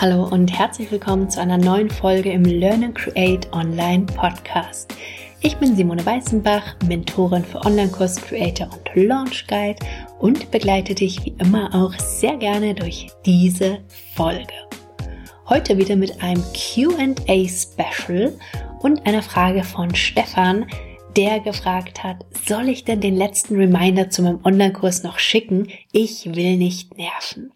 [0.00, 4.94] Hallo und herzlich willkommen zu einer neuen Folge im Learn and Create Online Podcast.
[5.40, 9.84] Ich bin Simone Weißenbach, Mentorin für Online-Kurs Creator und Launch Guide
[10.20, 13.80] und begleite dich wie immer auch sehr gerne durch diese
[14.14, 14.52] Folge.
[15.48, 18.38] Heute wieder mit einem QA Special
[18.78, 20.66] und einer Frage von Stefan,
[21.16, 25.66] der gefragt hat, soll ich denn den letzten Reminder zu meinem Online-Kurs noch schicken?
[25.90, 27.52] Ich will nicht nerven.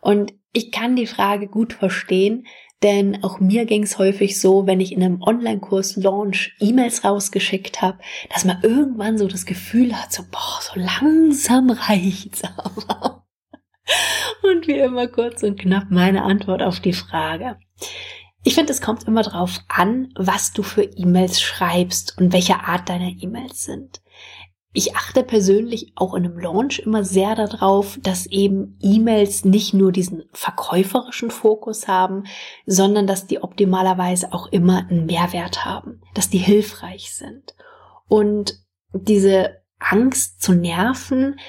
[0.00, 2.46] Und ich kann die Frage gut verstehen,
[2.82, 7.80] denn auch mir ging es häufig so, wenn ich in einem Online-Kurs Launch E-Mails rausgeschickt
[7.80, 7.98] habe,
[8.32, 13.24] dass man irgendwann so das Gefühl hat, so, boah, so langsam reicht's aber.
[14.42, 17.56] Und wie immer kurz und knapp meine Antwort auf die Frage.
[18.42, 22.88] Ich finde, es kommt immer darauf an, was du für E-Mails schreibst und welche Art
[22.88, 24.02] deiner E-Mails sind.
[24.74, 29.92] Ich achte persönlich auch in einem Launch immer sehr darauf, dass eben E-Mails nicht nur
[29.92, 32.24] diesen verkäuferischen Fokus haben,
[32.66, 37.54] sondern dass die optimalerweise auch immer einen Mehrwert haben, dass die hilfreich sind.
[38.08, 38.60] Und
[38.92, 41.40] diese Angst zu nerven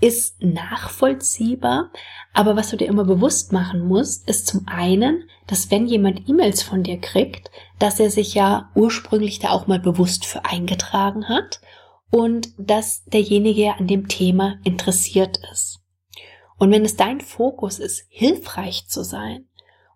[0.00, 1.90] ist nachvollziehbar,
[2.34, 6.62] aber was du dir immer bewusst machen musst, ist zum einen, dass wenn jemand E-Mails
[6.62, 11.60] von dir kriegt, dass er sich ja ursprünglich da auch mal bewusst für eingetragen hat
[12.10, 15.80] und dass derjenige an dem Thema interessiert ist.
[16.58, 19.48] Und wenn es dein Fokus ist, hilfreich zu sein,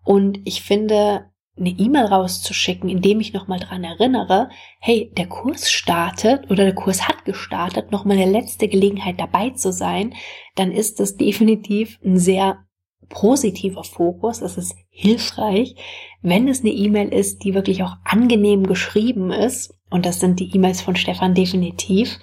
[0.05, 6.49] und ich finde, eine E-Mail rauszuschicken, indem ich nochmal dran erinnere, hey, der Kurs startet
[6.49, 10.15] oder der Kurs hat gestartet, nochmal eine letzte Gelegenheit dabei zu sein,
[10.55, 12.65] dann ist das definitiv ein sehr
[13.09, 14.41] positiver Fokus.
[14.41, 15.75] Es ist hilfreich,
[16.21, 20.53] wenn es eine E-Mail ist, die wirklich auch angenehm geschrieben ist und das sind die
[20.55, 22.17] E-Mails von Stefan definitiv,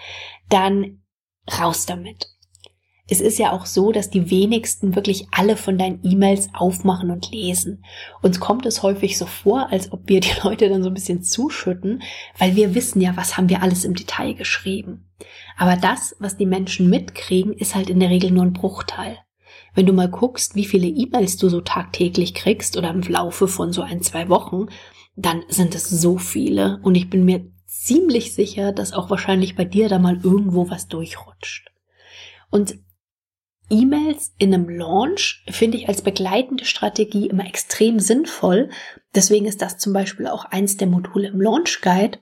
[0.48, 1.02] dann
[1.60, 2.26] raus damit.
[3.06, 7.30] Es ist ja auch so, dass die wenigsten wirklich alle von deinen E-Mails aufmachen und
[7.30, 7.84] lesen.
[8.22, 11.22] Uns kommt es häufig so vor, als ob wir die Leute dann so ein bisschen
[11.22, 12.02] zuschütten,
[12.38, 15.08] weil wir wissen ja, was haben wir alles im Detail geschrieben.
[15.56, 19.16] Aber das, was die Menschen mitkriegen, ist halt in der Regel nur ein Bruchteil.
[19.76, 23.72] Wenn du mal guckst, wie viele E-Mails du so tagtäglich kriegst oder im Laufe von
[23.72, 24.66] so ein, zwei Wochen,
[25.14, 29.64] dann sind es so viele und ich bin mir ziemlich sicher, dass auch wahrscheinlich bei
[29.64, 31.70] dir da mal irgendwo was durchrutscht.
[32.50, 32.74] Und
[33.70, 38.70] E-Mails in einem Launch finde ich als begleitende Strategie immer extrem sinnvoll.
[39.14, 42.18] Deswegen ist das zum Beispiel auch eins der Module im Launch Guide,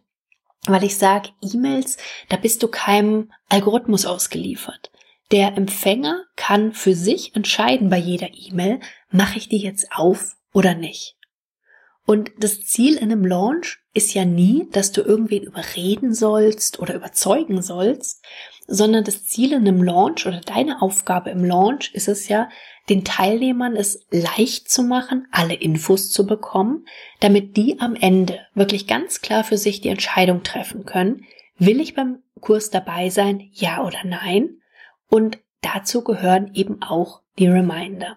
[0.67, 1.97] weil ich sage, E-Mails,
[2.29, 4.91] da bist du keinem Algorithmus ausgeliefert.
[5.31, 10.75] Der Empfänger kann für sich entscheiden bei jeder E-Mail, mache ich die jetzt auf oder
[10.75, 11.17] nicht.
[12.05, 16.95] Und das Ziel in einem Launch ist ja nie, dass du irgendwen überreden sollst oder
[16.95, 18.25] überzeugen sollst,
[18.69, 22.49] sondern das Ziel in einem Launch oder deine Aufgabe im Launch ist es ja,
[22.89, 26.87] den Teilnehmern es leicht zu machen, alle Infos zu bekommen,
[27.19, 31.25] damit die am Ende wirklich ganz klar für sich die Entscheidung treffen können,
[31.59, 34.61] will ich beim Kurs dabei sein, ja oder nein?
[35.09, 38.17] Und dazu gehören eben auch die Reminder.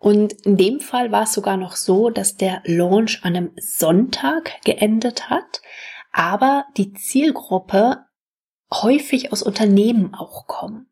[0.00, 4.52] Und in dem Fall war es sogar noch so, dass der Launch an einem Sonntag
[4.64, 5.60] geendet hat,
[6.10, 8.06] aber die Zielgruppe
[8.72, 10.86] häufig aus Unternehmen auch kommen.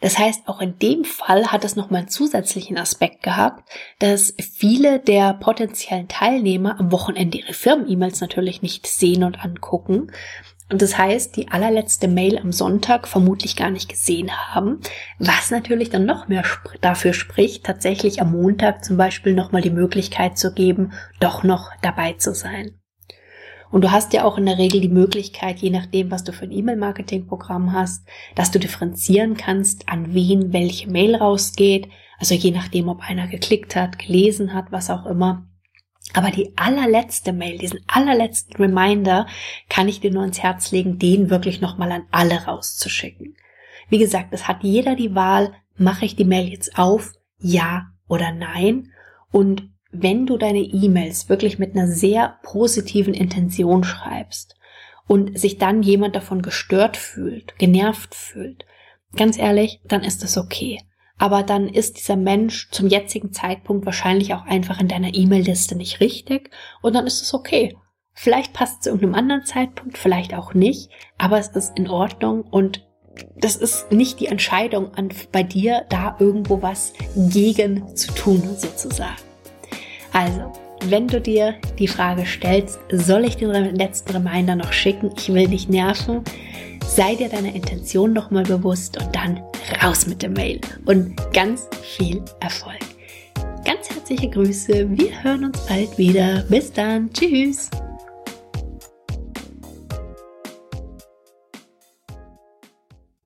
[0.00, 4.98] Das heißt, auch in dem Fall hat es nochmal einen zusätzlichen Aspekt gehabt, dass viele
[4.98, 10.10] der potenziellen Teilnehmer am Wochenende ihre Firmen-E-Mails natürlich nicht sehen und angucken,
[10.70, 14.80] und das heißt, die allerletzte Mail am Sonntag vermutlich gar nicht gesehen haben,
[15.18, 19.70] was natürlich dann noch mehr sp dafür spricht, tatsächlich am Montag zum Beispiel nochmal die
[19.70, 22.80] Möglichkeit zu geben, doch noch dabei zu sein.
[23.72, 26.44] Und du hast ja auch in der Regel die Möglichkeit, je nachdem, was du für
[26.44, 31.88] ein E-Mail-Marketing-Programm hast, dass du differenzieren kannst, an wen welche Mail rausgeht.
[32.18, 35.46] Also je nachdem, ob einer geklickt hat, gelesen hat, was auch immer.
[36.14, 39.26] Aber die allerletzte Mail, diesen allerletzten Reminder,
[39.68, 43.36] kann ich dir nur ins Herz legen, den wirklich nochmal an alle rauszuschicken.
[43.88, 48.32] Wie gesagt, es hat jeder die Wahl, mache ich die Mail jetzt auf, ja oder
[48.32, 48.92] nein.
[49.30, 54.56] Und wenn du deine E-Mails wirklich mit einer sehr positiven Intention schreibst
[55.06, 58.64] und sich dann jemand davon gestört fühlt, genervt fühlt,
[59.16, 60.80] ganz ehrlich, dann ist es okay
[61.20, 66.00] aber dann ist dieser Mensch zum jetzigen Zeitpunkt wahrscheinlich auch einfach in deiner E-Mail-Liste nicht
[66.00, 66.50] richtig
[66.80, 67.76] und dann ist es okay.
[68.14, 72.40] Vielleicht passt es zu irgendeinem anderen Zeitpunkt, vielleicht auch nicht, aber es ist in Ordnung
[72.40, 72.88] und
[73.36, 79.20] das ist nicht die Entscheidung an, bei dir, da irgendwo was gegen zu tun, sozusagen.
[80.14, 80.52] Also,
[80.86, 85.12] wenn du dir die Frage stellst, soll ich den letzten Reminder noch schicken?
[85.18, 86.24] Ich will nicht nerven
[86.90, 89.40] sei dir deiner Intention nochmal bewusst und dann
[89.82, 92.78] raus mit der Mail und ganz viel Erfolg.
[93.64, 94.86] Ganz herzliche Grüße.
[94.90, 96.44] Wir hören uns bald wieder.
[96.48, 97.12] Bis dann.
[97.12, 97.70] Tschüss.